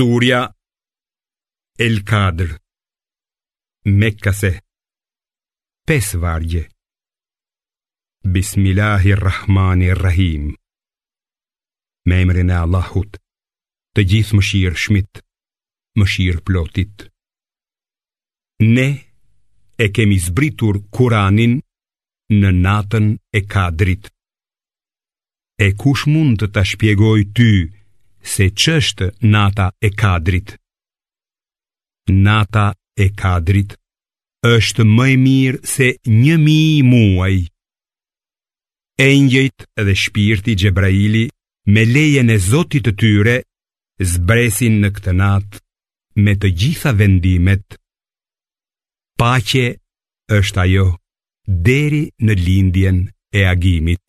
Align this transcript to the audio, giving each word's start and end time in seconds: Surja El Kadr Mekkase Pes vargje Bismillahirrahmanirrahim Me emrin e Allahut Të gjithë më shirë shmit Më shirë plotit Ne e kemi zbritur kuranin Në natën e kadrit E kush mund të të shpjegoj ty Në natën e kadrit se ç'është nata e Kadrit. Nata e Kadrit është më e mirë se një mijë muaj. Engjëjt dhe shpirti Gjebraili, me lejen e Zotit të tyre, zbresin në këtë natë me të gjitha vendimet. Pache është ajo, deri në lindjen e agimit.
Surja 0.00 0.40
El 1.86 1.96
Kadr 2.08 2.48
Mekkase 4.00 4.52
Pes 5.86 6.08
vargje 6.22 6.62
Bismillahirrahmanirrahim 8.36 10.44
Me 12.08 12.14
emrin 12.24 12.48
e 12.54 12.56
Allahut 12.64 13.12
Të 13.92 14.00
gjithë 14.14 14.34
më 14.38 14.42
shirë 14.50 14.78
shmit 14.86 15.12
Më 16.00 16.04
shirë 16.14 16.44
plotit 16.48 16.96
Ne 18.78 18.88
e 19.76 19.86
kemi 19.98 20.16
zbritur 20.28 20.76
kuranin 20.96 21.54
Në 22.40 22.50
natën 22.64 23.06
e 23.36 23.38
kadrit 23.52 24.04
E 25.60 25.62
kush 25.84 26.04
mund 26.14 26.34
të 26.40 26.46
të 26.54 26.62
shpjegoj 26.72 27.18
ty 27.26 27.32
Në 27.32 27.32
natën 27.34 27.40
e 27.40 27.40
kadrit 27.66 27.68
se 28.22 28.48
ç'është 28.50 29.10
nata 29.22 29.70
e 29.82 29.90
Kadrit. 29.90 30.56
Nata 32.08 32.74
e 32.98 33.08
Kadrit 33.22 33.76
është 34.52 34.84
më 34.94 35.06
e 35.12 35.16
mirë 35.24 35.58
se 35.74 35.88
një 36.10 36.36
mijë 36.44 36.82
muaj. 36.90 37.36
Engjëjt 39.06 39.66
dhe 39.84 39.94
shpirti 40.02 40.54
Gjebraili, 40.62 41.24
me 41.74 41.84
lejen 41.84 42.30
e 42.32 42.38
Zotit 42.48 42.84
të 42.84 42.92
tyre, 43.00 43.36
zbresin 44.12 44.80
në 44.82 44.88
këtë 44.96 45.12
natë 45.20 45.62
me 46.24 46.34
të 46.40 46.50
gjitha 46.60 46.92
vendimet. 46.98 47.76
Pache 49.20 49.66
është 50.38 50.60
ajo, 50.64 50.86
deri 51.66 52.06
në 52.24 52.34
lindjen 52.46 53.04
e 53.40 53.44
agimit. 53.52 54.02